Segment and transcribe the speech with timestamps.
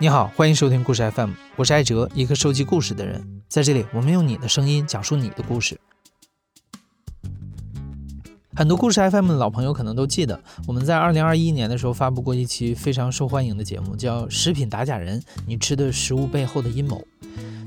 [0.00, 3.42] 你好，欢迎收听故事 FM，我是艾哲，一个收集故事的人。
[3.48, 5.76] 在这里，我们用你的声音讲述你的故事。
[8.54, 17.04] 很多故事 FM 的老朋友可能都记得，我们在二零二一年的时候发布过一期非常受欢迎的节目，叫《食品打假人：你吃的食物背后的阴谋》。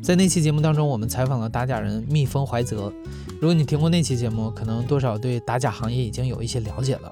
[0.02, 2.94] 在那期节目当中，我们采访了打假人蜜蜂怀泽。
[3.42, 7.12] 如果你听过那期节目，可能多少对打假行业已经有一些了解了。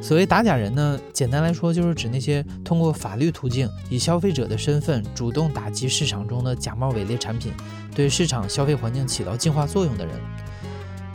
[0.00, 7.52] 所谓打假人呢，简单来说就是指那些通过法律途径以消费者的身份主动打击市场中的假冒伪劣产品，
[7.94, 10.14] 对市场消费环境起到净化作用的人。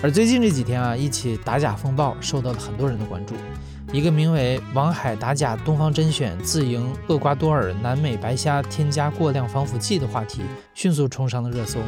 [0.03, 3.33] 而最近这几天啊，一起打假风暴受到了很多人的关注。
[3.93, 10.41] 一个名为“王海打假东方甄选自营厄瓜多尔南美白虾添加过量防腐剂”的话题，
[10.73, 11.80] 迅速冲上了热搜。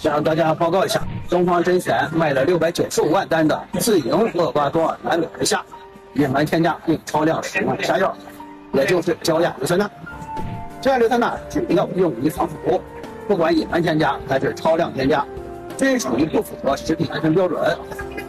[0.00, 5.62] 向大家报告一下，东方甄选卖了六百九十五万单的自营厄瓜多尔南美白虾，
[6.14, 8.16] 隐瞒添加并超量使用虾药，
[8.72, 9.90] 也就是焦亚硫酸钠。
[10.80, 12.80] 焦亚硫酸钠主要用于防腐，
[13.28, 15.22] 不管隐瞒添加还是超量添加，
[15.76, 17.60] 均属于不符合食品安全标准。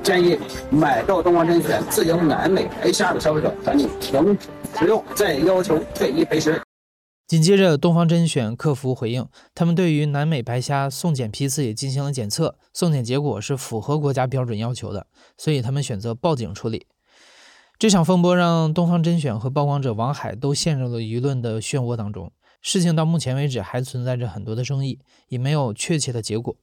[0.04, 0.38] 建议
[0.70, 6.62] 买到东方甄选自营南美白虾的消费者赶紧停止食用，再要求退一赔十。
[7.32, 16.88] 紧接着，东方甄选客服回应，他们对于南美白虾送检批次也进行了检测，送检结果是符合国家标准要求的，所以他们选择报警处理。
[17.80, 22.34] 这场风波让东方甄选和曝光者王海都陷入了舆论的漩涡当中。
[22.62, 26.58] 事情到目前为止还存在着很多的争议，也没有确切的结果。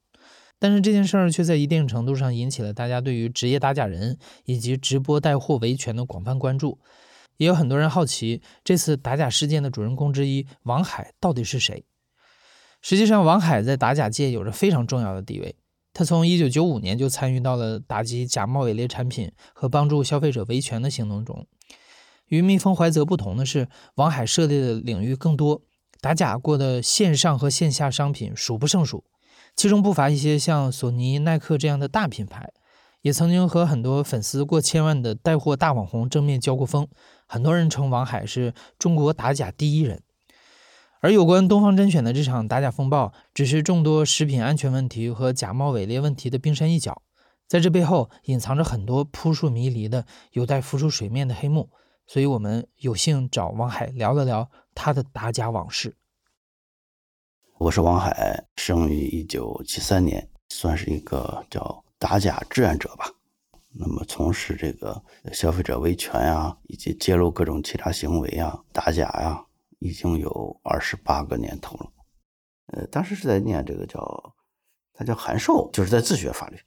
[0.58, 6.78] 但是这件事儿却在一定程度上引起了大家对于职业打假人以及直播带货维权的广泛关注。
[7.38, 11.84] 也有很多人好奇，这次打假事件的主人公之一王海到底是谁？
[12.82, 15.56] 实际上，王海在打假界有着非常重要的地位。
[15.92, 21.46] 他从1995年就参与到了打击假冒伪劣产品和帮助消费者维权的行动中。
[22.26, 25.62] 与蜜蜂怀泽不同的是，王海涉猎的领域更多，
[26.00, 29.02] 打假过的线上和线下商品数不胜数，
[29.56, 32.52] 其中不乏一些像索尼、耐克这样的大品牌。
[33.02, 36.88] 也曾经和很多粉丝过千万的带货大网红正面交过锋，
[37.26, 40.02] 很多人称王海是中国打假第一人。
[41.00, 47.02] 而有关东方甄选的这场打假风暴，只是众多食品安全问题和假冒伪劣问题的冰山一角，
[47.46, 51.70] 在这背后隐藏着很多扑朔迷离的、有待浮出水面的黑幕。
[52.08, 55.94] 所以，我们有幸找王海聊了聊他的打假往事。
[57.58, 61.84] 我是王海，生于一九七三年，算是一个叫。
[61.98, 63.10] 打假志愿者吧，
[63.72, 69.44] 那么从事这个消费者维权呀，以及揭露各种欺诈行为啊、打假呀，
[69.80, 71.90] 已经有二十八个年头了。
[72.68, 74.34] 呃，当时是在念这个叫，
[74.92, 76.58] 他叫函授，就是在自学法律。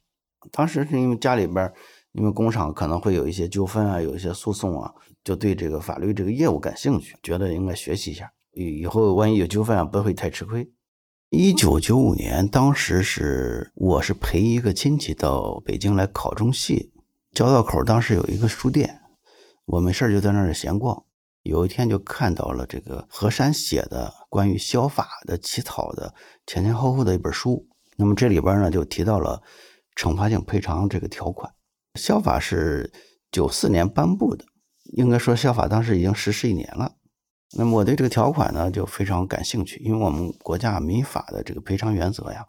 [0.50, 1.72] 当时是因为家里边，
[2.12, 4.92] 因为工厂可能会有一些纠纷啊，有一些诉讼啊，
[5.24, 10.70] 就对这个法律这个业务感兴趣，觉得应该学习一下，以以后万一有纠纷啊，不会太吃亏。
[11.34, 16.92] 一九九五年，当时是我是陪一个亲戚到北京来考中戏，
[17.32, 19.00] 交道口当时有一个书店，
[19.64, 21.06] 我没事就在那儿闲逛。
[21.42, 26.14] 有一天就看到了这个何山写的关于消法的起草的
[26.46, 27.66] 前前后后的一本书，
[27.96, 29.42] 那么这里边呢就提到了
[29.96, 31.50] 惩罚性赔偿这个条款。
[31.94, 32.92] 消法是
[33.30, 34.44] 九四年颁布的，
[34.92, 36.96] 应该说消法当时已经实施一年了。
[37.54, 42.46] 那么我对这个条款呢就非常感兴趣，因为我们国家民法的这个赔偿原则呀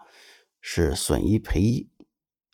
[0.62, 1.90] 是损一赔一，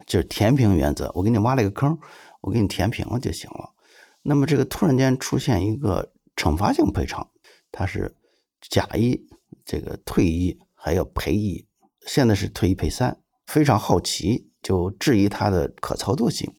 [0.08, 1.12] 就是填平原则。
[1.14, 1.98] 我给你挖了一个坑，
[2.42, 3.72] 我给你填平了就行了。
[4.24, 7.30] 那么这个突然间出现一个惩罚性赔偿，
[7.72, 8.16] 它是
[8.62, 9.28] 假一，
[9.64, 11.68] 这个退一还要赔一，
[12.08, 16.52] 现在是退一赔三，非常好奇，就质疑它的可操作性。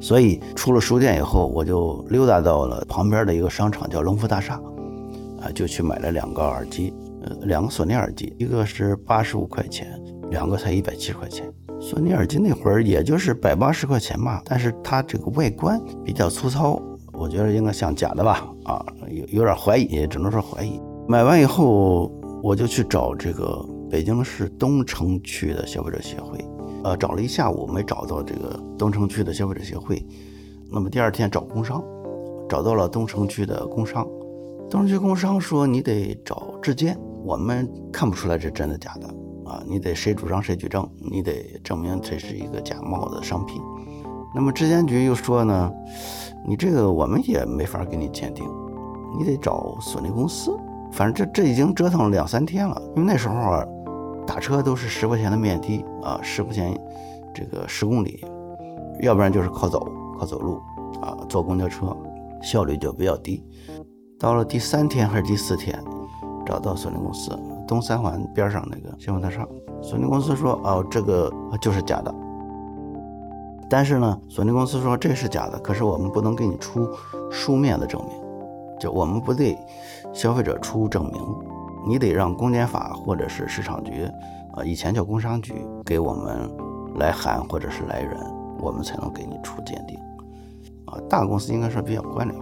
[0.00, 4.54] 所以出了书店以后，我就溜达到了旁边的一个商场，叫龙福大厦，
[5.40, 9.86] 啊，就去买了两个耳机，呃，两个索尼耳机，一个是八十五块钱，
[10.30, 11.52] 两个才一百七十块钱。
[11.80, 16.80] 索尼耳机那会儿也就是百八十块钱吧，但是它这个外观比较粗糙，
[17.12, 20.80] 我觉得应该像假的吧，啊，有有点怀疑，只能说怀疑。
[21.08, 22.10] 买完以后，
[22.42, 26.38] 我就去找这个北京市东城区的消费者协会。
[26.82, 30.02] 呃，找了一下午没找到这个东城区的消费者协会，
[30.70, 31.82] 那么第二天找工商，
[32.48, 34.06] 找到了东城区的工商，
[34.70, 39.06] 东城区工商说你得找质监，我们看不出来这真的假的
[39.50, 43.60] 啊，你得谁主张谁举证，你得证明这是一个假冒的商品。
[44.34, 45.70] 那么质监局又说呢，
[46.48, 48.44] 你这个我们也没法给你鉴定，
[49.18, 50.56] 你得找索尼公司。
[50.92, 53.66] 反正这这已经折腾了两三天了，因为那时候啊。
[54.26, 56.78] 打车都是十块钱的面的啊，十块钱
[57.34, 58.24] 这个十公里，
[59.00, 59.86] 要不然就是靠走，
[60.18, 60.60] 靠走路
[61.00, 61.96] 啊，坐公交车。
[62.42, 63.44] 效率就比较低。
[64.18, 65.78] 到了第三天还是第四天，
[66.46, 67.38] 找到索尼公司
[67.68, 69.46] 东三环边上那个新闻大厦，
[69.82, 71.30] 索尼公司说：“哦，这个
[71.60, 72.14] 就是假的。”
[73.68, 76.88] 但是呢，索尼公司说这是假的，可是我们不能给你出
[77.30, 78.12] 书面的证明，
[78.80, 79.54] 就我们不对
[80.14, 81.22] 消费者出证明，
[81.86, 84.04] 你得让公检法或者是市场局，
[84.54, 85.54] 啊，以前叫工商局，
[85.84, 86.50] 给我们
[86.96, 88.18] 来函或者是来人，
[88.60, 89.98] 我们才能给你出鉴定。
[90.86, 92.34] 啊，大公司应该说比较官僚，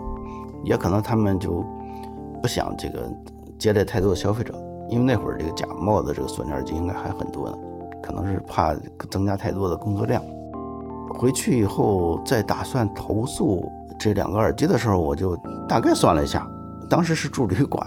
[0.64, 1.64] 也可能他们就
[2.40, 3.10] 不想这个
[3.58, 4.54] 接待太多的消费者，
[4.88, 7.58] 因为那会儿这个假冒的这个锁链耳机应该还很多呢，
[8.02, 8.74] 可能是怕
[9.10, 10.22] 增加太多的工作量。
[11.10, 15.36] 回去以后再打算投诉这两个耳机的时候，我就
[15.68, 16.46] 大概算了一下，
[16.88, 17.86] 当时是住旅馆，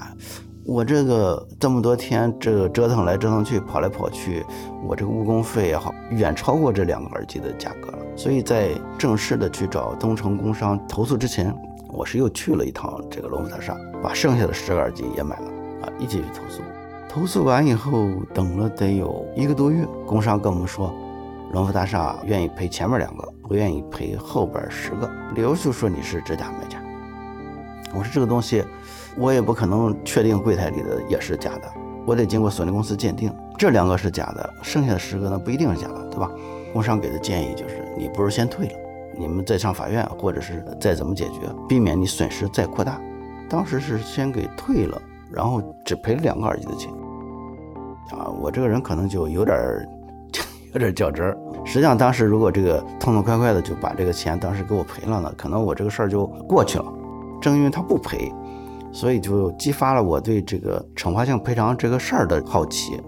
[0.71, 4.45] 我这个这么多天这个折腾来折腾去，跑来跑去，
[4.87, 7.97] 我这个误工费也好，远超过这两个耳机的价格了。
[8.15, 11.53] 所以在正式的去找东城工商投诉之前，
[11.89, 15.47] 我是又去了一趟这个龙福大厦，把剩下的十个耳机也买了
[15.81, 16.61] 啊，一起去投诉。
[17.09, 20.89] 投诉完以后，等了得有一个多月，工商跟我们说。
[21.51, 26.81] 龙福大厦愿意赔前面两个，不愿意赔后边十个，理由就说你是真假卖家。
[27.93, 28.63] 我说这个东西，
[29.17, 31.71] 我也不可能确定柜台里的也是假的，
[32.05, 36.29] 我得经过索尼公司鉴定，这两个是假的，剩下的十个呢不一定是假的，对吧？
[36.73, 38.73] 工商给的建议就是，你不如先退了，
[39.17, 42.99] 你们再上法院，或者是再怎么解决，避免你损失再扩大。
[43.49, 46.91] 当时是先给退了，然后只赔了两个耳机的钱。
[48.11, 49.57] 啊，我这个人可能就有点。
[50.73, 56.85] 有点较真儿，实际上当时如果这个痛痛快快的就把这个钱当时给我赔了呢，可能我这个事儿就过去了。
[57.41, 58.31] 正因为他不赔，
[58.93, 62.99] 所以就激发了我对这个惩罚性赔偿这个事儿的好奇。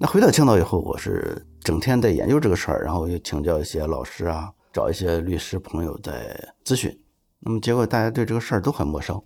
[0.00, 6.96] 那回到青岛以后，我是整天在研究这个事儿，然后又请教一些老师啊，找一些律师朋友在咨询。
[7.40, 9.20] 那么结果大家对这个事儿都很陌生，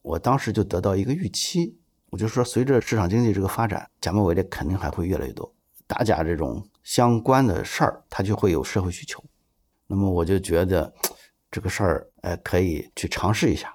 [0.00, 1.78] 我当时就得到一个预期。
[2.10, 5.52] 我就说，随着市场经济这个发展，假冒伪劣肯定还会越来越多，
[5.86, 9.22] 打假这种相关的事儿，它就会有社会需求。
[9.86, 10.90] 那么我就觉得
[11.54, 13.72] 这个事儿，哎，可以去尝试一下。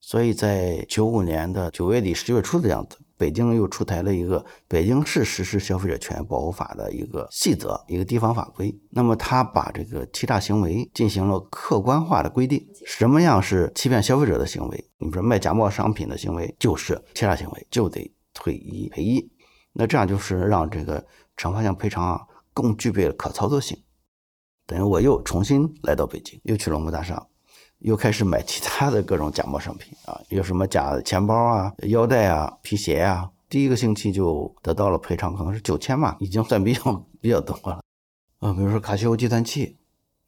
[0.00, 2.96] 所以在九五年的九月底、十月初的样子。
[3.18, 8.72] 北京又出台了一个《北京市实施消费者权益保护法》的一个细则，一个地方法规。
[8.90, 14.90] 那么，他把这个欺诈行为进行了客观化的规定，什么样是欺骗消费者的行为？
[14.98, 19.28] 你比如说卖假冒商品的行为就是欺诈行为，就得退一赔一。
[19.72, 21.04] 那这样就是让这个
[21.36, 22.20] 惩罚性赔偿啊
[22.54, 23.76] 更具备了可操作性。
[24.68, 27.26] 等于我又重新来到北京，又去龙福大厦。
[27.78, 37.80] 又开始买其他的各种假冒商品啊，有什么假钱包啊、腰带啊、皮鞋啊，第一个星期就得到了赔偿，可能是九千吧，已经算比较比较多了
[38.40, 38.52] 啊。
[38.52, 39.78] 比如说卡西欧计算器，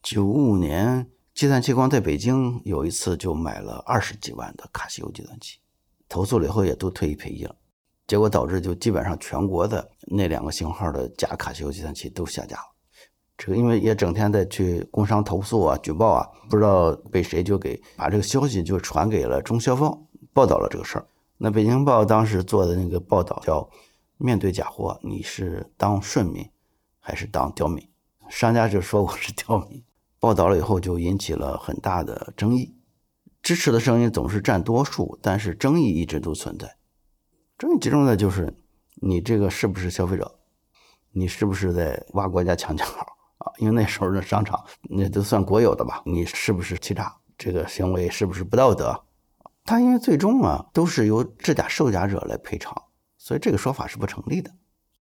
[0.00, 5.58] 九五年计算器光在北京有一次就买了二十几万的卡西欧计算器，
[6.08, 7.56] 投诉了以后也都退一赔一了，
[8.06, 12.62] 结果导致就基本上全国的那两个型号的假卡西欧计算器都下架了。
[13.42, 19.98] 这个因为也整天在去工商投诉啊、举报啊，不知道被谁就给把这个消息就传给了中消报，
[20.34, 21.06] 报道了这个事儿。
[21.38, 23.66] 那北京报当时做的那个报道叫
[24.18, 26.46] “面对假货，你是当顺民
[26.98, 27.82] 还是当刁民？”
[28.28, 29.82] 商家就说我是刁民。
[30.18, 32.74] 报道了以后就引起了很大的争议，
[33.40, 36.76] 支持的声音总是占多数，但是争议一直都存在。
[37.56, 38.52] 争议集中的就是
[38.96, 40.38] 你这个是不是消费者，
[41.12, 42.84] 你是不是在挖国家墙角？
[43.40, 46.02] 啊，因为那时候的商场那都算国有的吧？
[46.06, 47.14] 你是不是欺诈？
[47.36, 49.04] 这个行为是不是不道德？
[49.64, 52.74] 他因为最终啊都是由制假售假者来赔偿，
[53.16, 54.50] 所以这个说法是不成立的。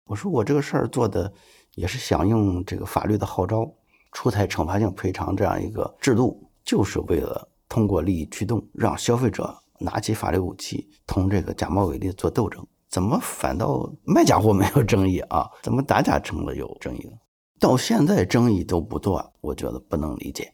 [0.04, 1.32] 我说我这个事儿做的
[1.74, 3.70] 也是响应这个法律的号召，
[4.12, 12.66] 出台惩罚性赔偿这样一个制度，就是为了通过利益驱动，让消费者拿起法律武器，同这个假冒伪劣做斗争。
[12.90, 15.48] 怎么反倒卖假货没有争议啊？
[15.62, 17.12] 怎么打假成了有争议了？
[17.58, 20.52] 到现在争议都不断，我觉得不能理解。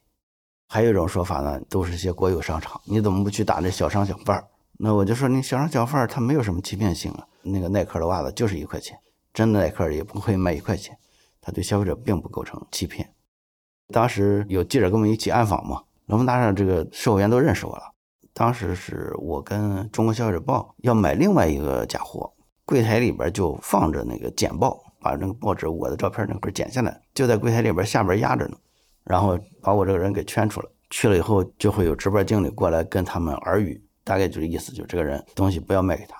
[0.66, 4.42] 还有一种说法呢，都是些国有商场，你怎么不去打那小商小贩？
[4.78, 7.26] 那我就说，你小商小贩他没有什么欺骗性啊。
[7.42, 8.98] 那个耐克的袜子就是一块钱，
[9.32, 10.96] 真耐克也不会卖一块钱，
[11.40, 13.12] 他对消费者并不构成欺骗。
[13.92, 17.92] 当时有记者跟我们一起暗访嘛，龙门大厦这个售货员都认识我了。
[18.32, 22.32] 当时是我跟中国消费者报要买另外一个假货，
[22.64, 24.83] 柜台里边就放着那个简报。
[25.04, 28.56] 把那个报纸我的照片那块剪下来，就在柜台里边下边压着呢，
[29.04, 30.68] 然后把我这个人给圈出来。
[30.90, 36.16] 去了以后，就会有值班经理过来跟他们耳语，大概就是意思，就是这个人东西不要卖给他。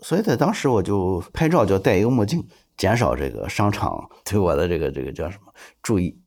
[0.00, 2.44] 所以在当时我就拍照就戴一个墨镜，
[2.76, 6.20] 减少这个商场对我的这个这个叫什么注意。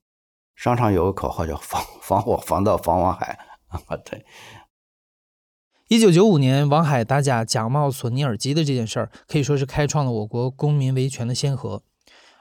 [0.56, 3.38] 商场有个口号叫“防防火防盗防王海”
[3.68, 4.26] 啊， 对。
[5.96, 11.84] 一九九五年，王海打假假冒索尼耳机的这件事儿，可以说是开创了我国公民维权的先河。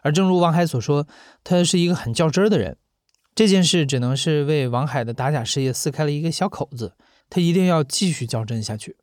[0.03, 1.07] 而正如王海所说，
[1.45, 2.77] 他是一个很较真儿的人。
[3.33, 6.95] 这件事只能是为王海的打假事业撕开了一个小口子，
[7.31, 8.97] 他一定要继续较真下去。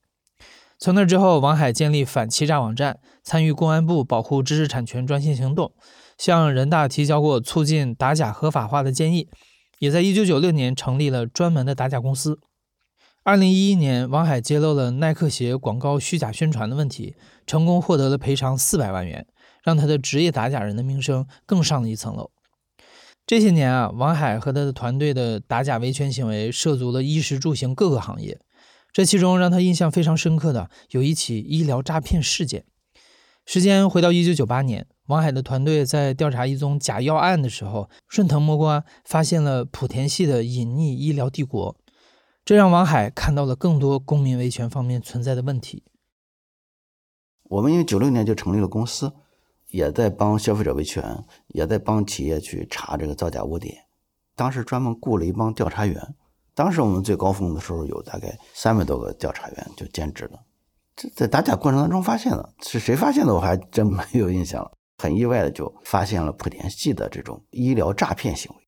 [0.78, 5.72] 从那之后，王海建立反欺诈网站，参与公安部保护知识产权专项行动，
[6.18, 9.30] 向人大提交过促进打假合法化的建议，
[9.80, 12.42] 也在一九九六年成立了专门的打假公司。
[13.24, 19.28] 二零一一年，王海揭露了耐克鞋广告虚假宣传的问题，成功获得了赔偿四百万元，
[19.64, 22.32] 让他的职业打假人的名声更上了一层楼。
[23.28, 28.40] 这些年啊，王海和他的团队的打假维权行为涉足了衣食住行各个行业，
[28.92, 32.66] 这其中让他印象非常深刻的有一起医疗诈骗事件。
[33.46, 41.78] 时间回到一九九八年，王海的团队在调查一宗假药案的时候，顺藤摸瓜发现了莆田系的隐匿医疗帝国。
[42.44, 45.84] 这让王海看到了更多公民维权方面存在的问题。
[47.44, 49.14] 我们因为九六年就成立了公司，
[49.68, 53.86] 也在帮消费者维权，也在帮企业去查这个造假污点。
[54.36, 56.16] 当时专门雇了一帮调查员，
[56.56, 60.40] 当时我们最高峰的时候有大概三百多个调查员就兼职了。
[60.96, 64.72] 这在打假过程当中发现了，是谁发现的我还真没有印象了。
[64.98, 68.61] 很意外的就发现了莆田系的这种医疗诈骗行为。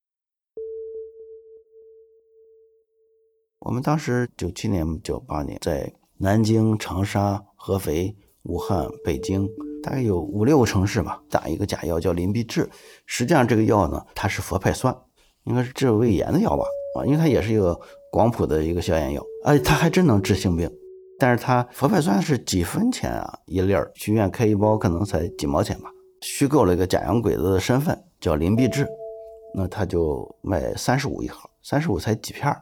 [3.65, 9.47] 我们当时九七年、九八年在南京、长沙、合肥、武汉、北京，
[9.81, 12.69] 大概有五六个城市吧，打一个假药叫林必治。
[13.05, 14.93] 实际上这个药呢，它是佛派酸，
[15.45, 16.65] 应该是治胃炎的药吧？
[16.99, 17.79] 啊，因为它也是一个
[18.11, 20.69] 广谱的一个消炎药，而且它还真能治性病。
[21.17, 25.89] 但是它佛派酸是几分钱啊一粒儿，去医院开一包可能才几毛钱吧。
[26.19, 28.85] 虚构了一个假洋鬼子的身份，叫林必治，
[29.55, 32.61] 那他就卖三十五一盒，三十五才几片儿。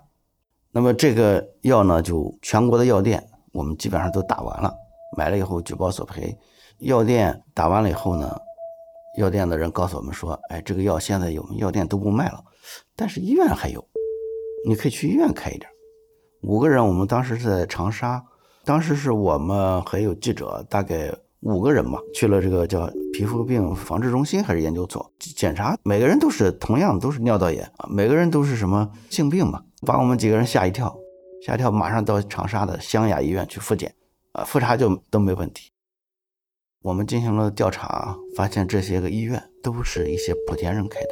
[0.73, 4.73] 那么这个药呢，就全国的药店，我们基本上都打完了，
[5.17, 6.33] 买了以后举报索赔。
[6.79, 8.39] 药店打完了以后呢，
[9.17, 12.41] 药店的人告诉我们说：“哎，这个药现在有药店都不卖了，
[12.95, 13.85] 但是医院还有，
[14.65, 15.69] 你可以去医院开一点。”
[16.41, 18.23] 五个人，我们当时是在长沙，
[18.63, 29.61] 当时是我们还有记者，大概五个人嘛，去了这个叫皮肤病防治中心还是研究所检查，每个人都是同样都是尿道炎啊，每个人都是什么性病嘛。
[29.85, 30.95] 把我们几个人吓一跳，
[31.45, 33.93] 吓一跳，马上到长沙的湘雅医院去复检，
[34.33, 35.71] 啊，复查就都没问题。
[36.83, 41.09] 我们进行了调查，发现这些个医院都是一些莆田人开的。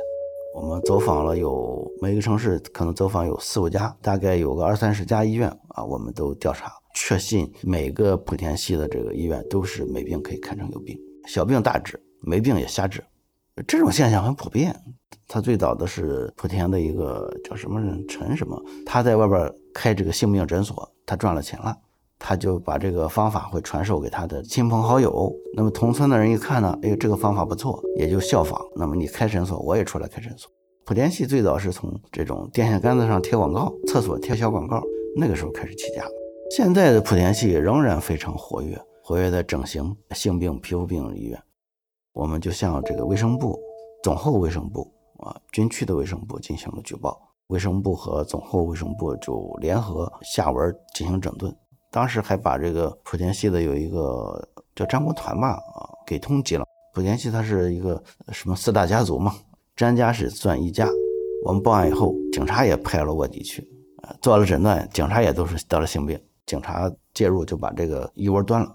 [0.56, 10.98] 我们走访了有每个城市可能走访有四五家，大概有个二三十家医院啊，我们都调查，确信每个莆田系的这个医院都是没病可以看成有病，
[11.28, 13.04] 小病大治，没病也瞎治，
[13.68, 14.76] 这种现象很普遍。
[15.28, 21.76] 他最早的是莆田的一个叫什么人陈什么，他在外边开这个性病诊所，他赚了钱了，
[22.18, 25.32] 他就把这个方法会传授给他的亲朋好友。
[25.56, 28.60] 那么同村的人一看呢，哎呦，这个方法不错，也就效仿。
[28.76, 30.52] 那么你开诊所，我也出来开诊所。
[30.88, 34.82] 莆田系最早是从这种电线杆子上贴广告，厕所贴小广告，
[35.16, 36.04] 那个时候开始起家。
[36.50, 41.40] 现在的莆田系仍然非常活跃，活跃在整形、性病、皮肤病医院。
[42.14, 43.60] 我们就向这个卫生部、
[44.04, 44.92] 总后卫生部。
[45.22, 51.54] 啊，军区的卫生部进行了举报，卫生部和总后卫生部就联合下文进行整顿。
[51.92, 56.64] 当时还把这个莆田系的有一个叫张国团吧，啊，给通缉了。
[56.94, 58.02] 莆田系它是一个
[58.32, 59.36] 什么四大家族嘛，
[59.76, 60.88] 詹家是算一家。
[61.46, 63.62] 我们报案以后，警察也派了卧底去，
[64.04, 68.74] 啊，做了诊断，警察也都是得了性病，警察介入就把这个一窝端了。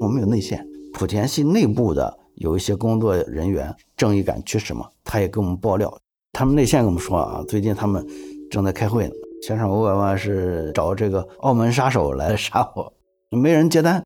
[0.00, 2.18] 我们有内线，莆田系内部的。
[2.36, 5.94] 有一些工作人员正义感驱使嘛，他也跟我们爆料，
[6.32, 8.02] 他们内线跟我们说啊，最近他们
[8.50, 12.90] 正在开会呢，先生五百万是找这个澳门杀手来杀我，
[13.28, 14.02] 没人接单。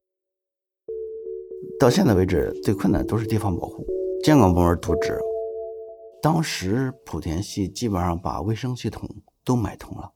[1.79, 3.87] 到现在为止，最困难都是地方保护，
[4.25, 5.17] 监管部门渎职。
[6.21, 9.09] 当时莆田系基本上把卫生系统
[9.45, 10.11] 都买通了，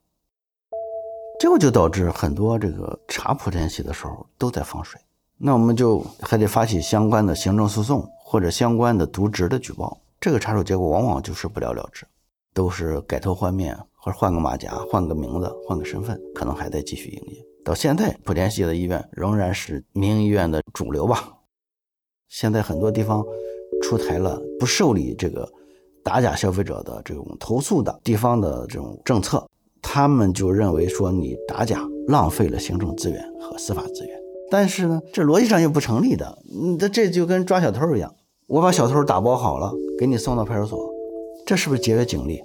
[1.38, 5.00] 这个就导致很多这个查莆田系的时候都在放水。
[5.40, 12.04] 那我们就还得发起相关的行政诉讼或者相关的渎职的举报，这个查处结果往往就是不了了之，
[12.52, 17.44] 都是改头换面或者换个马甲、换个名字、换个身份，可能还在继续营业。
[17.64, 21.32] 到现在，莆田系的医院仍然是民营医院的主流吧。
[22.28, 23.24] 现在很多地方
[23.82, 25.48] 出台了不受理这个
[26.02, 29.46] 打假消费者的这种投诉的地方的这种政策，
[29.80, 34.27] 他们就认为说你打假浪费了行政资源和司法资源。
[34.50, 36.38] 但是呢，这逻辑上又不成立的。
[36.50, 38.14] 嗯，这这就跟抓小偷一样，
[38.46, 40.78] 我把小偷打包好了，给你送到派出所，
[41.46, 42.42] 这是不是节约警力？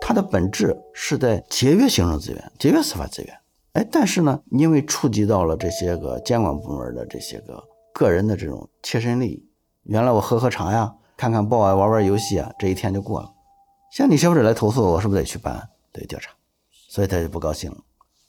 [0.00, 3.34] 它的本质是在节约行政资源、节约司法资源。
[3.72, 7.62] 哎，但是呢，因为触及到了这些个监管部门的这些个
[7.92, 9.48] 个人的这种切身利益，
[9.84, 13.32] 原来我喝喝茶呀、看看报啊、玩玩游戏啊，这一天就过了。
[13.92, 16.30] 像你消费者来投诉，我是不是得去办、得调查？
[16.88, 17.76] 所以他就不高兴了。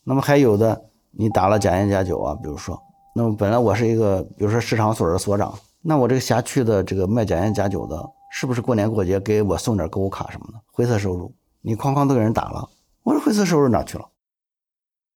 [0.04, 2.82] 那么还有的，你打了假烟假酒啊，比如说，
[3.18, 11.34] 那么本来我是一个，比如说市场所的所长，那我这个辖区的这个卖假烟假酒的，是不是过年过节给我送点购物卡什么的，灰色收入？
[11.64, 12.70] 你哐哐都给人打了，
[13.02, 14.06] 我说灰色收入哪去了？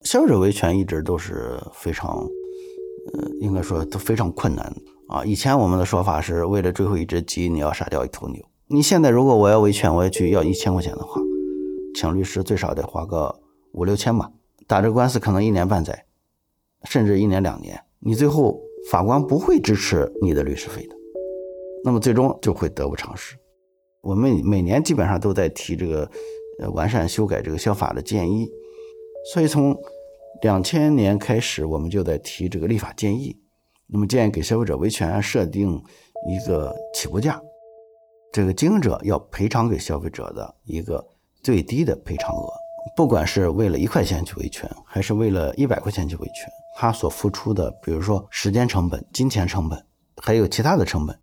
[0.02, 2.28] 消费者维权一直都是非常，
[3.14, 4.76] 呃，应该说都非常困难
[5.08, 5.24] 啊。
[5.24, 8.44] 以前我们的说法是为了追回一只鸡，你要杀掉一头牛。
[8.66, 11.22] 你现在如果我要维权，我要去要一千块钱的话，
[11.94, 13.40] 请律师最少得花个
[13.74, 14.32] 五六千吧，
[14.66, 16.06] 打这官司可能一年半载，
[16.86, 20.96] 甚至一年两年，你最后法官不会支持你的律师费的，
[21.84, 23.38] 那么最终就会得不偿失。
[24.02, 26.10] 我们每年基本上都在提这个。
[26.60, 28.48] 呃，完善修改这个消法的建议，
[29.34, 29.76] 所以从
[30.44, 33.36] 两千年开始，我们就在提这个立法建议。
[33.88, 35.82] 那么建议给消费者维权设定
[36.30, 37.42] 一个起步价，
[38.32, 41.04] 这个经营者要赔偿给消费者的一个
[41.42, 42.52] 最低的赔偿额，
[42.96, 49.86] 不管是为了一块钱去维权，还是为了一百块钱去维权，他所付出的，比如说时间成本、金钱成本，
[50.18, 51.20] 还有其他的成本，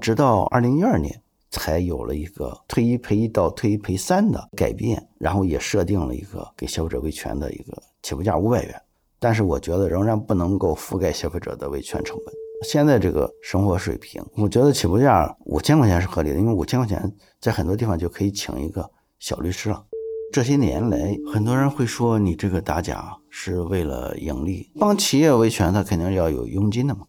[0.00, 1.22] 直到二零一二年。
[1.50, 8.82] 才有了一个退一赔一到退一赔三的改变，然后也设定了一个给消费者维权的一个起步价五百元，
[9.18, 12.34] 但是我觉得仍然不能够覆盖消费者的维权成本。
[12.64, 17.10] 现在这个生活水平，我觉得起步价五千块钱是合理的，因为五千块钱
[17.40, 19.82] 在很多地方就可以请一个小律师了。
[20.30, 27.06] 这些年来，很多人会说你这个打假是为了盈利，帮企业维权，他肯定要有佣金的嘛。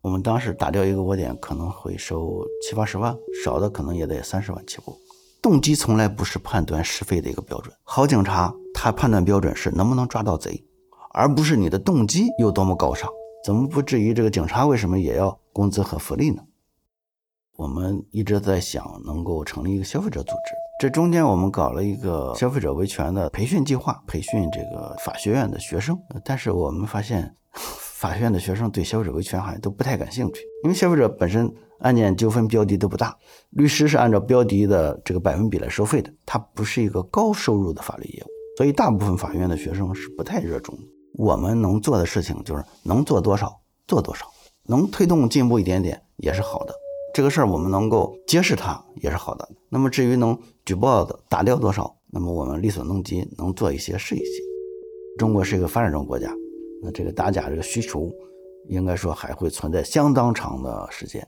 [0.00, 4.96] 我们当时打掉一个窝点可能会收七八十万，少的可能也得三十万起步。
[5.42, 7.74] 动机从来不是判断是非的一个标准。
[7.82, 10.64] 好警察他判断标准是能不能抓到贼，
[11.12, 13.10] 而不是你的动机有多么高尚。
[13.44, 16.42] 怎么不质疑这个警察为什么也要工资和福利呢？
[17.56, 27.34] 我们一直在想能够成立一个消费者组织，这中间我们搞了一个消费者维权的培训计划，培训这个法学院的学生，但是我们发现。
[27.56, 33.16] 法学院的学生对消费者维权好像都不太感兴趣，因为消费者本身案件纠纷标的都不大，
[33.50, 38.26] 律师是按照标的的这个百分比来收费的，它不是一个高收入的法律业务，
[38.58, 40.76] 所以大部分法院的学生是不太热衷。
[41.14, 44.26] 我们能做的事情就是能做多少做多少，
[44.66, 46.74] 能推动进步一点点也是好的。
[47.14, 49.48] 这个事儿我们能够揭示它也是好的。
[49.70, 54.42] 那么至于能举报的打掉多少，那么我们力所能及，能做一些是一些。
[55.18, 56.34] 中国是一个发展中国家。
[56.82, 58.10] 那这个打假这个需求，
[58.68, 61.26] 应该说还会存在相当长的时间。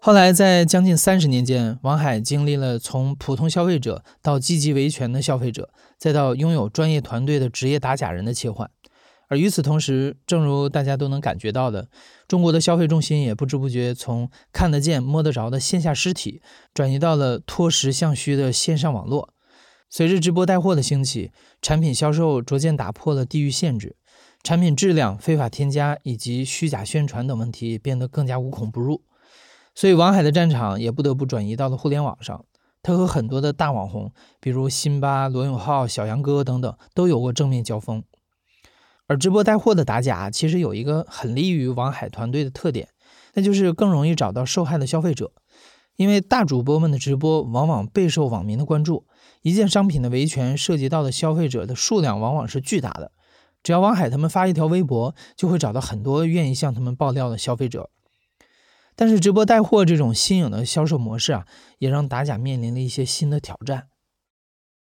[0.00, 8.70] 后来，在将近三十年间，王海经历了从普通消费者到积极维权的消费者，再到拥有专业团队的职业打假人的切换。
[9.32, 11.88] 而与此同时，正如大家都能感觉到的，
[12.28, 16.42] 中国的消费重心也不知不觉从看得见、摸得着的线下实体，
[16.74, 19.32] 转移到了脱实向虚的线上网络。
[19.88, 23.96] 随着直播带货的兴起，产品销售逐渐打破了地域限制，
[24.42, 29.00] 产品质量、非法添加以及虚假宣传等问题变得更加无孔不入。
[29.74, 32.44] 所以，王海的战场也不得不转移到了互联网上。
[32.82, 38.04] 他和很多的大网红，比如辛巴、罗永浩、小杨哥等等，都有过正面交锋。
[39.12, 42.88] 而直播带货的打假其实有一个很利于王海团队的特点，
[43.34, 45.32] 那就是更容易找到受害的消费者。
[45.96, 49.04] 因为大主播们的直播往往备受网民的关注，
[49.42, 53.12] 一件商品的维权涉及到的消费者的数量往往是巨大的。
[53.62, 57.90] 只要王海他们发一条微博，就会找到很多愿意向他们爆料的消费者。
[58.96, 61.44] 但是直播带货这种新颖的销售模式啊，
[61.78, 63.88] 也让打假面临了一些新的挑战。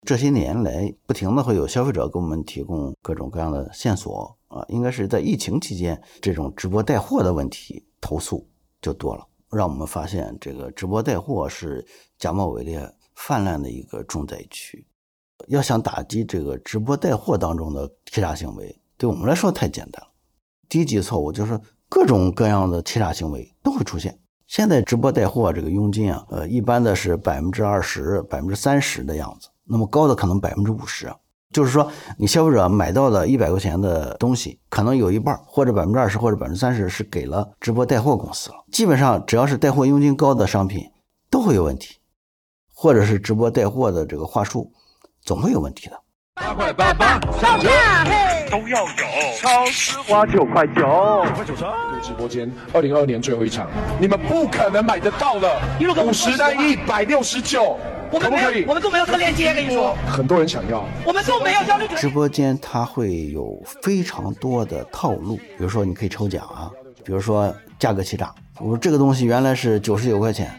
[0.04, 8.44] 这些年来，不停的会有消费者给我们提供各种各样的线索啊，应该是在疫情期间，这种直播带货的问题投诉
[8.80, 11.86] 就多了，让我们发现这个直播带货是
[12.18, 14.84] 假冒伪劣泛滥的一个重灾区。
[15.46, 20.08] 要想打击这个直播带货当中的欺诈行为，对我们来说太简单了。
[20.68, 24.18] 低级错误就是各种各样的欺诈行为都会出现。
[24.48, 29.48] 现在直播带货这个佣金啊，呃，一般的是百分之二十、百分之三十的样子。
[29.72, 31.10] 那么高的可能百分之五十，
[31.50, 38.56] 就是说你消费者买到的一百块钱的东西，可能有一半或者百分之二十或者百分之三十是给了直播带货公司了。
[38.70, 40.90] 基本上只要是带货佣金高的商品
[41.30, 41.96] 都会有问题，
[42.74, 44.70] 或者是直播带货的这个话术
[45.22, 45.98] 总会有问题的。
[46.34, 48.86] 八块八八上架，嘿，都要有。
[49.40, 50.82] 超市花九块九，
[51.26, 51.72] 九块九折。
[52.02, 53.68] 直播间，二零二二年最后一场，
[54.00, 55.60] 你们不可能买得到了。
[56.04, 57.76] 五十单一百六十九，
[58.12, 59.96] 我们没有，我们都没有这个链接，跟你说。
[60.06, 61.88] 很多人想要，我们都没有交流。
[61.96, 66.70] 直播间它会有非常多的套路，比如说你可以抽奖啊，
[67.02, 70.52] 比如说价格欺诈，我说这个东西原来是九十九块钱，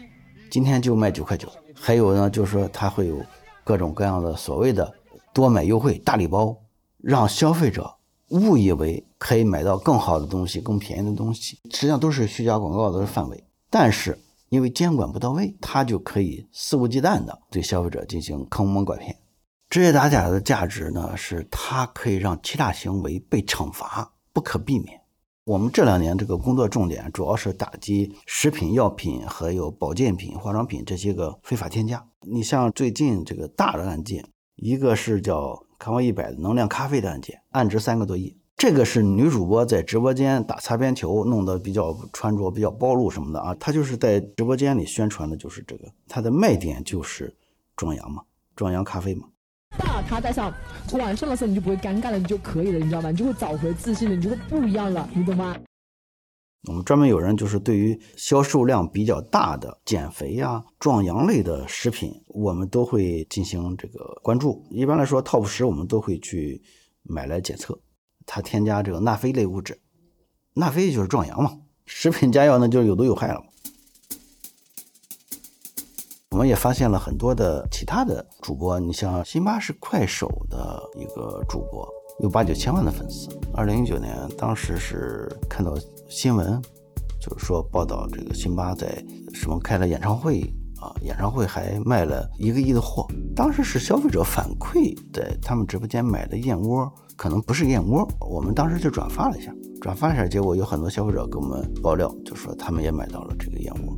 [0.50, 1.48] 今天就卖九块九。
[1.72, 3.24] 还有呢，就是说它会有
[3.62, 4.92] 各种各样的所谓的
[5.32, 6.56] 多买优惠大礼包，
[7.00, 7.88] 让消费者
[8.30, 13.44] 误以为可以买到更好的东西、更便宜的东西，实际上都是虚假广告的范围。
[13.70, 14.18] 但是
[14.54, 19.16] 因为监管不到位，他就可以肆无忌惮的对消费者进行坑蒙拐骗。
[19.68, 25.00] 职业打假的价值呢，是它可以让欺诈行为被惩罚，不可避免。
[25.44, 32.06] 我们这两年这个工作重点主要是打击食品药品还有保健品、化妆品这些个非法添加。
[32.20, 38.36] 你像最近这个大的案件，一个是叫“康威一百”能量咖啡的案件，案值三个多亿。
[38.56, 43.54] 这个是女主播在直播间打擦边球，弄得比较穿着比较暴露什么的啊。
[43.56, 47.34] 她就是在直播间里宣传的就是这个，她的卖点就是
[47.76, 48.22] 壮阳嘛，
[48.54, 49.28] 壮阳咖啡嘛。
[49.76, 50.54] 把它带上，
[50.92, 53.10] 晚上的时候你就不会尴尬了，你就可以了，你知道吗？
[53.10, 55.56] 你就会找回自信了，你就会不一样了，你懂吗？
[56.68, 64.64] 我们专门有人就是对于销售量比较大的减肥呀、壮阳类的食品，我们都会进行这个关注。
[64.70, 66.62] 一般来说，TOP 十我们都会去
[67.02, 67.78] 买来检测，
[68.26, 69.80] 它添加这个纳菲类物质，
[70.54, 71.58] 纳菲就是壮阳嘛。
[71.86, 73.42] 食品加药呢，就是有毒有害了。
[76.30, 81.88] 我们也发现了很多的其他的主播，你像辛巴是快手的一个主播，
[82.20, 83.28] 有八九千万的粉丝。
[83.52, 85.76] 二零一九年，当时是看到
[86.08, 86.60] 新闻，
[87.20, 89.00] 就是说报道这个辛巴在
[89.32, 90.40] 什么开了演唱会
[90.80, 93.06] 啊，演唱会还卖了一个亿的货。
[93.36, 103.96] 当时是消费者反馈在他们直播间买的燕窝，可能不是燕窝，我们当时就转发了一下，转发一下，结果有很多消费者给我们爆料，就说他们也买到了这个燕窝。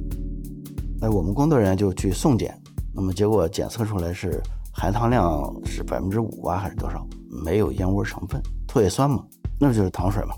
[1.01, 2.59] 哎，我们工作人员就去送检，
[2.95, 4.41] 那么结果检测出来是
[4.73, 7.07] 含糖量是百分之五啊，还是多少？
[7.45, 9.25] 没有燕窝成分，唾液酸嘛，
[9.59, 10.35] 那就是糖水嘛。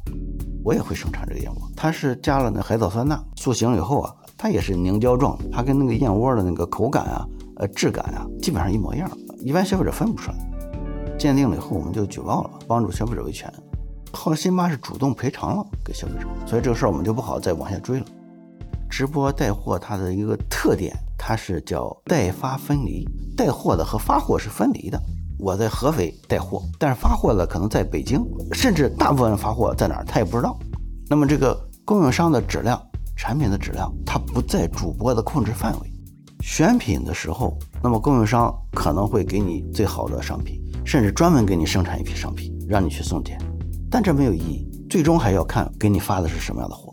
[0.64, 10.36] 我也会生产这个燕窝，它是加了那海藻酸钠，塑形以后啊，它也是凝胶状，它跟那个燕窝的那个口感啊、呃质感啊，基本上一模一样，一般消费者分不出来。
[11.18, 13.52] 鉴定了以后，我们就举报了，帮助消费者维权。
[14.12, 18.06] 后来辛巴是主动赔偿了给消费者，所以这个事儿我们就不好再往下追了。
[18.88, 24.98] 直播带货它的一个特点，它是叫代发分离，带货的和发货是分离的。
[25.38, 30.58] 我在合肥带货，但是发货的可能在北京，甚至大部分发货在哪儿他也不知道。
[31.08, 32.80] 那么这个供应商的质量、
[33.16, 35.92] 产品的质量，它不在主播的控制范围。
[36.40, 43.38] 选品的时候，那么供应商可能会给你最好的商品，甚至专门给你生产一批商品让你去送检，
[43.90, 46.90] 但这没有意义，最终还要看给你发的是什么样的货。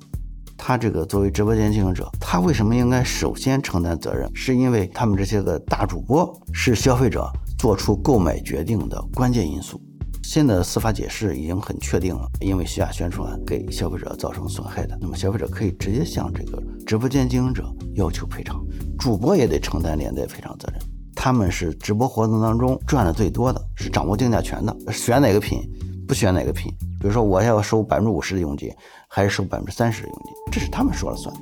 [0.57, 4.29] 他这个作为直播间经营者，他为什么应该首先承担责任？
[4.35, 9.79] 是因为他们这些个大主播是消费者做出购买决定的关键因素。
[10.21, 18.61] 现在的司法解释已经很确定了，因为虚假宣传给消费者造成损害的，那么消费者可以直接向这个直播间经营者要求赔偿，
[18.99, 20.94] 主播也得承担连带赔偿责任。
[21.25, 25.59] 他们是直播活动当中赚的最多的，是掌握定价权的，选哪个品，
[26.07, 26.71] 不选哪个品。
[26.99, 28.71] 比如说，我要收百分之五十的佣金，
[29.07, 31.35] 还是收百分之三十的佣金，这是他们说了算。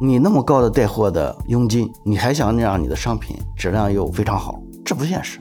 [0.00, 5.40] 你那么高的带货的佣金，你还想让你的商品质量又非常好，这不现实。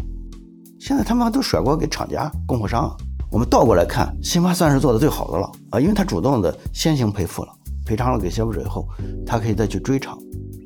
[0.79, 2.91] 现在他们都甩锅给厂家、供货商。
[3.31, 7.53] 我们倒过来看，辛巴算是做的最好的了啊，因为他主动的先行赔付了，
[7.85, 8.87] 赔偿了给消费者以后，
[9.23, 10.17] 他可以再去追偿。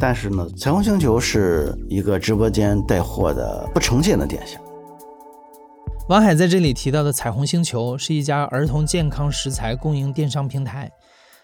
[0.01, 4.59] 但是呢，彩虹星球是一个直播间带货的不呈现的典型。
[6.09, 10.91] 王海在这里提到的彩虹星球是一家儿童健康食材供应电商平台。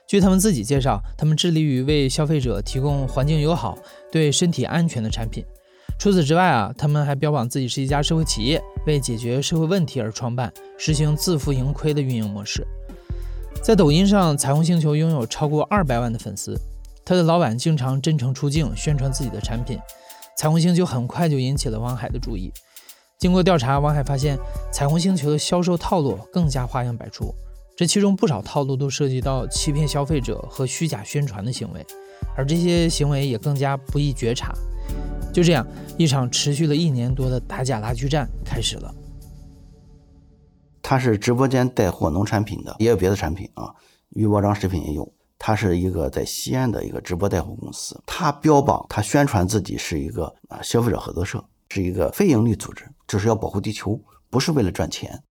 [0.08, 3.78] 据他们自己介绍，他们致力于为消费者提供环境友好、
[4.12, 5.46] 对身体安全的产品。
[6.00, 12.66] 除此之外啊，他们还标榜自己是一家社会企业，为解决社会问题而创办，实行自负盈亏的运营模式。
[13.62, 16.60] 在抖音上，彩虹星球拥有超过二百万的粉丝，
[17.08, 19.80] 他的老板经常真诚出镜宣传自己的产品。
[20.36, 22.52] 彩虹星球很快就引起了王海的注意。
[23.18, 24.38] 经过调查，王海发现
[24.74, 27.34] 彩虹星球的销售套路更加花样百出，
[27.78, 31.86] 这其中不少套路都涉及到欺骗消费者和虚假宣传的行为，
[32.36, 34.54] 而这些行为也更加不易觉察。
[35.34, 35.66] 就这样，
[35.98, 38.94] 一场持续了一年多的打假拉锯战开始了。
[40.82, 43.74] 他是直播间带货农产品的，也有别的产品啊，
[44.10, 45.10] 预包装食品也有。
[45.40, 51.44] 他是一个在西安的一个直播带货公司，他标榜他宣传自己是一个啊消费者合作社。
[51.70, 55.22] 是一个非盈利组织，就是要保护地球，不是为了赚钱。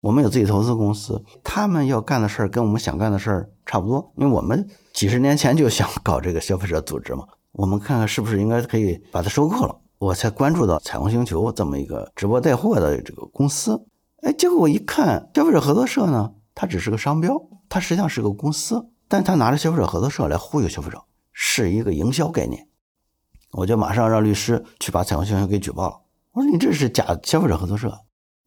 [0.00, 7.26] 我们有自己投资公司，他们要干的事儿跟我们想干的事儿差不多，因为我们几十年前就想 搞这个消费者组织嘛。
[7.50, 13.84] 我们看看是不是应该可以把它收购了，我才关注到彩虹星球这么一个直播带货的这个公司。
[14.22, 17.36] 哎，结果我一看，消费者合作社呢，它只是个商标，
[17.68, 22.68] 它实际上是个公司，但他拿着消费者合作社来忽悠消费者，是一个营销概念。
[23.50, 25.96] 我就马上让律师去把彩虹星球给举报了。
[26.30, 27.92] 我说你这是假消费者合作社。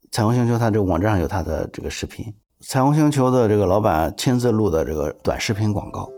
[0.09, 6.09] 彩虹星球它这个网站上有它的这个视频，彩虹星球的这个老板亲自录的这个短视频广告。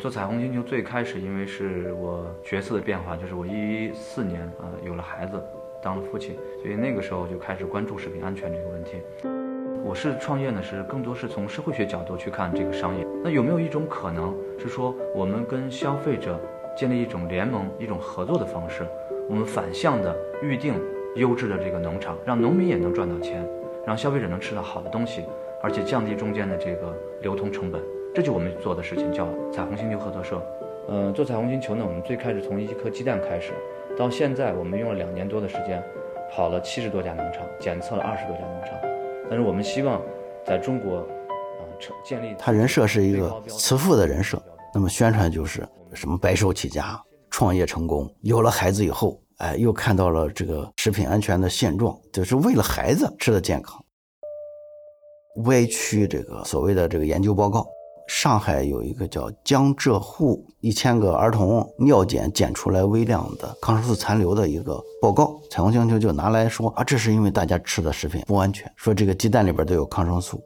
[0.00, 5.40] 做彩虹星球最开始，因为是我角色的变化，就是我一四年啊有了孩子，
[5.80, 9.43] 当了父亲，所以那个时候就开始关注食品安全这个问题。
[9.84, 13.06] 我是创业呢，是更多是从社会学角度去看这个商业。
[13.22, 16.40] 那有没有一种可能是说，我们跟消费者
[16.74, 18.86] 建立一种联盟、一种合作的方式，
[19.28, 20.74] 我们反向的预定
[21.16, 23.46] 优质的这个农场，让农民也能赚到钱，
[23.86, 25.26] 让消费者能吃到好的东西，
[25.62, 27.78] 而且降低中间的这个流通成本。
[28.14, 30.40] 这就我们做的事情，叫彩虹星球合作社。
[30.88, 33.52] 嗯，做彩虹星球呢，我们最开始从一颗鸡蛋开始，
[33.98, 35.82] 到现在我们用了两年多的时间，
[36.32, 38.93] 跑了七十多家农场，检测了二十多家农场。
[39.34, 40.00] 但是我们希望
[40.46, 42.36] 在中国，啊，成建立。
[42.38, 44.40] 他人设是一个慈父的人设，
[44.72, 53.84] 那么宣传就是什么白手起家、创业成功，有了孩子以后，哎，又看到了这个食品安全的现状，就是为了孩子吃的健康，
[55.46, 57.66] 歪曲这个所谓的这个研究报告。
[58.06, 70.40] 上海有一个叫江浙沪一千个儿童尿检检出来微量的抗生素残留的一个报告，彩虹星球就拿来说啊，这是因为大家吃的食品不安全，说这个鸡蛋里边都有抗生素。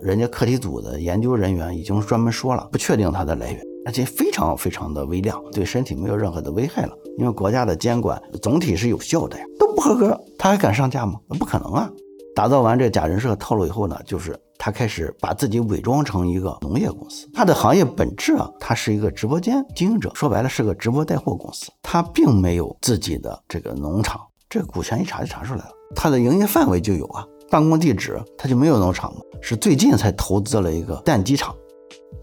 [0.00, 6.92] 人家课题组的研究人员已经专门说了，不确定它的来源，而且非常非常的微量，对身体没有任何的危害了。
[7.18, 11.18] 因为国家的监管总体是有效的呀，都不合格，他还敢上架吗？
[11.28, 11.90] 那不可能啊！
[12.34, 14.38] 打造完这假人设套路以后呢，就是。
[14.58, 31.54] 他开始把自己伪装成一个农业公司，他的行业本质啊，他是一个直播间经营者，说白了是个直播带货公司，他并没有自己的这个农场，这股权一查就查出来了，他的营业范围就有啊，办公地址他就没有农场嘛，是最近才投资了一个蛋鸡场，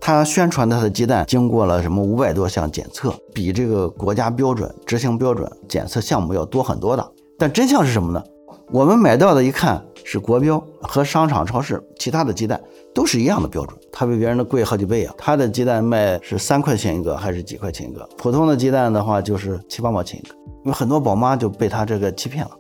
[0.02, 8.24] 他宣传他的鸡蛋经过了什么五百多项检测，比这个国家标准执行标准检测项目要多很多的，但真相是什么呢？
[8.72, 9.84] 我们买到的一看。
[10.04, 12.62] 是国标和商场、超市其他的鸡蛋
[12.94, 15.16] 都是一样的标准，它比别人的贵好几倍啊！
[15.18, 18.08] 它的鸡蛋卖是三块钱一个还是几块钱一个？
[18.18, 22.52] 普通的鸡蛋的话就是七八毛钱一个，因为很多宝妈就被他这个欺骗了，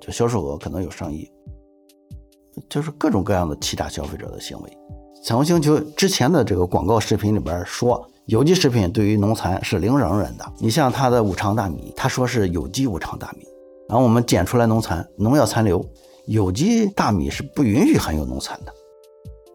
[0.00, 1.30] 就销售额可能有上亿，
[2.68, 4.78] 就是各种各样的欺诈消费者的行为。
[5.22, 10.44] 彩虹星球之前的这个广告视频里边说，有机食品对于农残是零容忍的。
[10.58, 13.44] 你像它的五常大米，他说是有机五常大米，
[13.88, 15.84] 然后我们检出来农残、农药残留。
[16.26, 18.72] 有机大米是不允许含有农残的，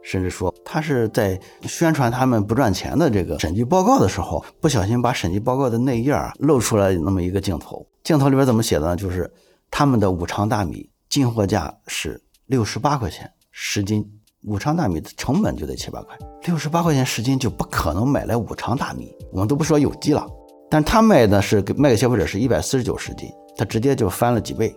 [0.04, 7.86] 甚至说他是在宣传他们不赚钱的这个审计报告的时候，不小心把审计报告的内页露出来那么一个镜头。
[8.04, 8.96] 镜头里边怎么写的呢？
[8.96, 9.32] 就是
[9.70, 14.04] 他们的五常大米进货价是六十八块钱十斤，
[14.46, 19.14] 五常大米的成本就得七八块，六十八块钱十斤就不可能买来五常大米。
[19.32, 20.26] 我们都不说有机了，
[20.70, 24.74] 但他卖的是卖给消费者是一百四十九十斤，他直接就翻了几倍。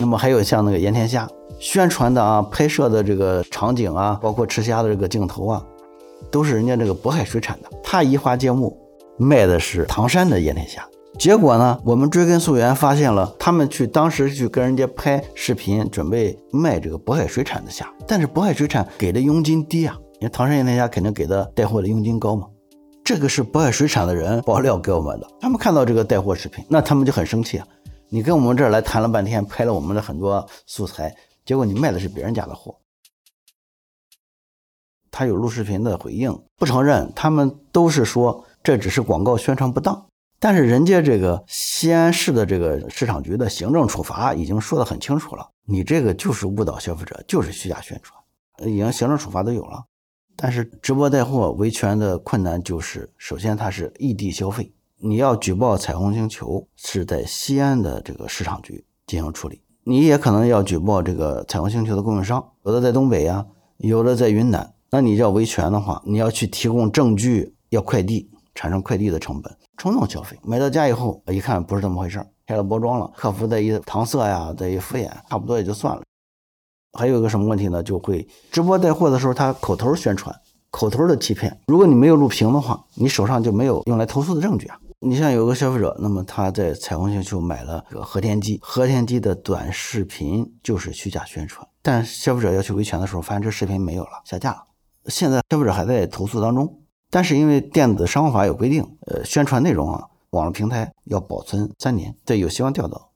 [0.00, 5.64] 那么还有像那个盐田虾宣传的啊，拍摄的这个场景啊，包括吃虾的这个镜头啊，
[6.30, 7.68] 都是人家这个渤海水产的。
[7.82, 8.78] 他移花接木
[9.16, 10.86] 卖的是唐山的盐田虾，
[11.18, 22.46] 结果呢，我们追根溯源发现了，他们去当时去跟人家拍视频，准备卖这个渤海水产的虾，但是渤海水产给的佣金低啊，人唐山盐田虾肯定给的带货的佣金高嘛。
[23.04, 27.66] 这个是渤海水产的人爆料给我们的，他们看到这个带货视频，那他们就很生气啊。
[28.10, 32.78] 你跟我们这儿来谈了半天，拍了我们的很多素材，结果你卖的是别人家的货。
[35.10, 40.06] 他有录视频的回应，不承认，他们都是说这只是广告宣传不当。
[40.40, 48.18] 但是人家这个西安市的这个市场局的行政处罚已经说得很清楚了，你这个就是误导消费者，就是虚假宣传，
[48.70, 49.84] 已经行政处罚都有了。
[50.36, 54.72] 但是直播带货维权的困难就是，首先它是异地消费。
[55.00, 64.74] 你要举报彩虹星球是在西安的这个市场局进行处理，你也可能要举报这个彩虹星球的供应商，有的在东北呀，有的在云南。
[64.90, 76.02] 那你要维权的话，你要去提供证据，要快递，产生快递的成本，冲动消费，买到家以后一看不是这么回事开了包装了，客服再一搪塞呀，再一敷衍，差不多也就算了。
[76.98, 77.82] 还有一个什么问题呢？
[77.84, 80.34] 就会直播带货的时候，他口头宣传，
[80.70, 81.60] 口头的欺骗。
[81.66, 84.78] 如果你没有录屏的话，你手上就没有用来投诉的证据啊。
[85.00, 94.64] 你像有个消费者，那么他在彩虹星球买了个和田机，和田机的短视频就是虚假宣传，但消费者要求维权的时候，发现这视频没有了，下架了。
[95.06, 103.10] 现在消费者还在投诉当中，但是因为电子商务法有规定，呃，宣传内容啊，网络平台要保存三年，对，有希望调到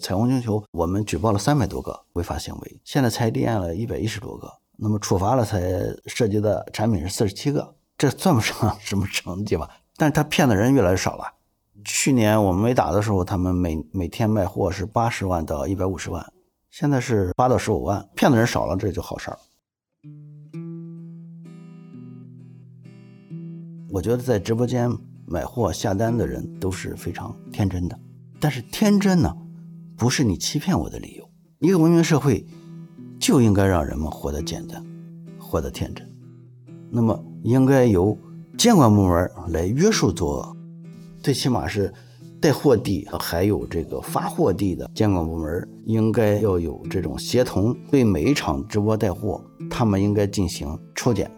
[0.00, 0.62] 彩虹星球。
[0.70, 5.60] 我们举报了三百多个违法行为，现在才立案了一百一十多个，那么处罚了才
[6.06, 9.68] 涉及的产品是四十七个，这算不上 什么成绩吧？
[9.96, 11.24] 但是他骗的人越来越少了。
[11.84, 16.32] 去年我们没打的时候，他们每每天卖货是八十万到一百五十万，
[16.70, 19.38] 现在是八到十五万，骗的人少了，这就好事儿。
[23.90, 24.90] 我觉得在直播间
[25.26, 27.98] 买货下单的人都是非常天真的，
[28.38, 29.34] 但是天真呢，
[29.96, 31.26] 不是你欺骗我的理由。
[31.60, 32.44] 一个文明社会
[33.18, 34.84] 就应该让人们活得简单，
[35.38, 36.06] 活得天真。
[36.90, 38.16] 那么应该由
[38.56, 40.56] 监管部门来约束作恶，
[41.22, 41.92] 最起码是
[42.40, 51.30] 带货地还有这个发货地的监管部门应该要有这种协同，对每一场直播带货，他们应该进行抽检。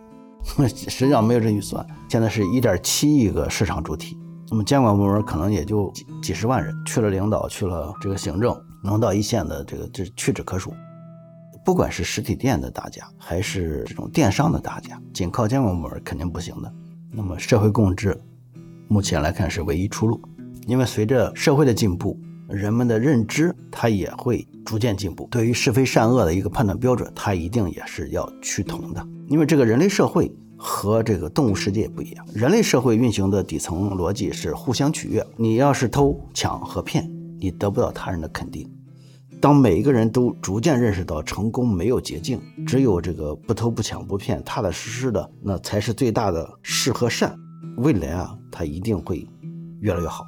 [0.67, 4.17] 实际上没有这预算，现在是一点七亿个市场主体，
[4.51, 10.73] 那么监管部门可能也就几几十万人，去了领导，去了这个行政，能到一线的这个这屈指可数。
[11.69, 16.75] 不管是实体店的打假，还是这种电商的打假，仅靠监管部门肯定不行的。
[17.13, 18.19] 那么社会共治，
[18.89, 20.19] 目前来看是唯一出路，
[20.67, 29.07] 因为随着社会的进步，人们的认知它也会逐渐进步，对于是非善恶的一个判断标准，它一定也是要趋同的。
[29.29, 35.23] 因为这个人类社会和这个动物世界不一样，人类社会运行的底层逻辑是互相取悦。
[35.37, 37.07] 你要是偷抢和骗，
[37.39, 38.67] 你得不到他人的肯定。
[39.41, 47.37] 当每一个人都逐渐认识到成功没有捷径，只有这个不偷不抢不骗，踏踏实实的，那才是最大的是和善。
[47.77, 49.29] 未来啊，它一定会
[49.81, 50.25] 越来越好。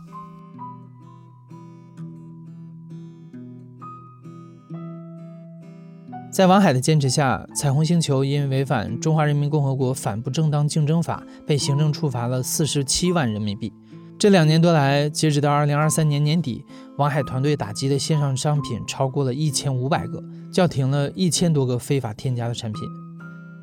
[6.30, 13.72] 在王海的坚持下，彩虹星球因违反《中华人民共和国反不正当竞争法》被行政处罚了四十七万人民币。
[14.16, 16.62] 这两年多来，截止到二零二三年年底，
[17.00, 22.82] 王海团队打击的线上商品超过了一千五百个，叫停了一千多个非法添加的产品。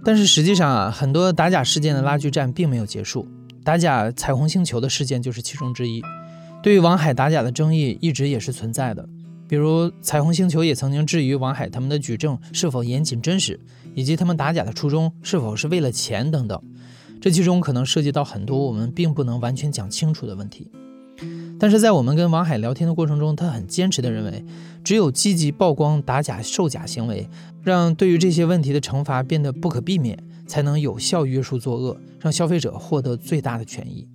[0.04, 3.28] 但是实际上啊，很多打假事件的拉锯战并没有结束，
[3.64, 6.02] 打假彩虹星球的事件就是其中之一。
[6.64, 9.08] 对于王海打假的争议，一直也是存在的。
[9.48, 13.60] 比如彩虹星球也曾经质疑王海他们的举证是否严谨真实，
[13.94, 16.60] 以及他们打假的初衷是否是为了钱等等，
[17.22, 20.72] 这其中可能涉及到很多我们并不能完全讲清楚的问题。
[21.60, 24.46] 但是在我们跟王海聊天的过程中，他很坚持地认为，
[24.84, 27.28] 只有积极曝光打假售假行为，
[27.64, 34.08] 让对于这些问题的惩罚变得不可避免，才能有效约束作恶，让消费者获得最大的权益。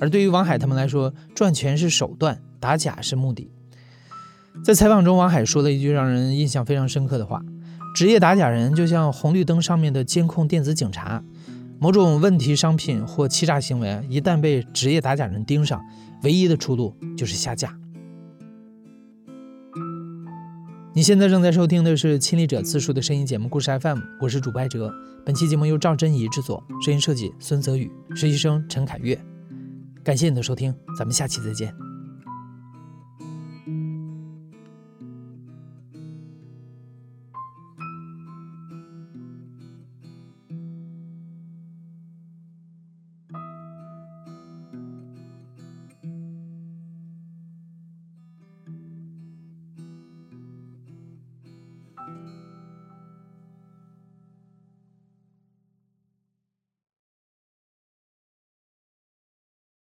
[0.00, 3.50] 而对于王海他们来说，赚钱是手段，打假是目的。
[4.64, 7.42] 在采访中，王海说了一句让人印象非常深刻的话
[7.94, 11.22] ：“职业打假人就像红绿灯上面的监控电子警察，
[11.80, 15.80] 某种问题商品或欺诈行为一旦被职业打假人盯上，
[16.22, 17.76] 唯一的出路就是下架。”
[20.94, 24.92] 你现在正在收听的是《亲历者自述》的声音节目《故事 FM》，我是主播哲。
[25.24, 29.16] 本期节目由赵真怡制作，声音设计孙泽宇，实习生陈凯月。
[30.02, 31.87] 感谢你的收听，咱们下期再见。